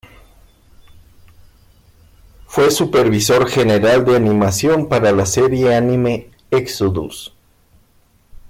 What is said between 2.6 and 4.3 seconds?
supervisor general de